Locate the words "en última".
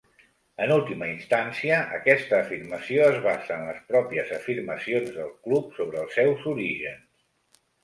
0.65-1.09